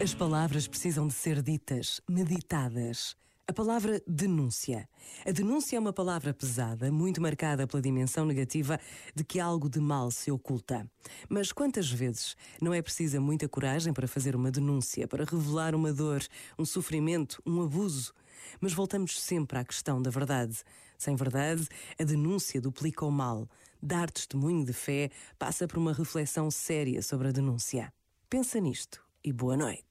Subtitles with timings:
[0.00, 3.16] As palavras precisam de ser ditas, meditadas.
[3.48, 4.88] A palavra denúncia.
[5.26, 8.78] A denúncia é uma palavra pesada, muito marcada pela dimensão negativa
[9.12, 10.88] de que algo de mal se oculta.
[11.28, 15.92] Mas quantas vezes não é precisa muita coragem para fazer uma denúncia, para revelar uma
[15.92, 16.22] dor,
[16.56, 18.14] um sofrimento, um abuso?
[18.60, 20.62] Mas voltamos sempre à questão da verdade.
[20.96, 21.66] Sem verdade,
[21.98, 23.48] a denúncia duplica o mal.
[23.82, 27.92] Dar testemunho de fé passa por uma reflexão séria sobre a denúncia.
[28.30, 29.82] Pensa nisto e boa noite.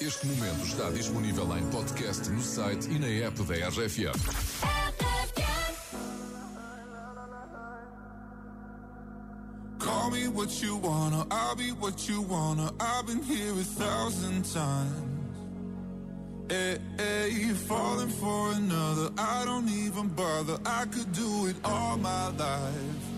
[0.00, 4.14] Este momento está disponível em podcast no site e na app da RFM.
[9.78, 12.72] Call me what you wanna, I'll be what you wanna.
[12.80, 15.18] I've been here a thousand times.
[16.48, 20.58] Hey, hey, falling for another, I don't even bother.
[20.64, 23.17] I could do it all my life.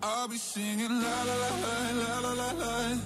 [0.00, 2.98] I'll be singing la la la la la la la la.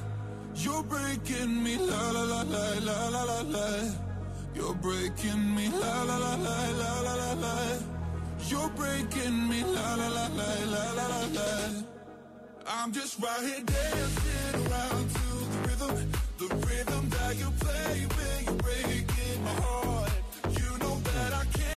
[0.55, 3.91] You're breaking me la la la la la la la la.
[4.55, 7.79] You're breaking me la la la la la la la la.
[8.49, 11.83] You're breaking me la la la la la la la la.
[12.67, 16.13] I'm just right here dancing around to the rhythm,